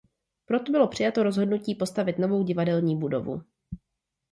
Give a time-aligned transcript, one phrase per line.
[0.45, 3.41] Proto bylo přijato rozhodnutí postavit novou divadelní budovu.